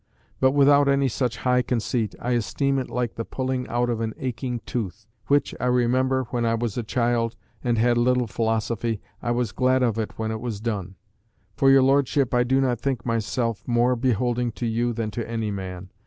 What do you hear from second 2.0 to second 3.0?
I esteem it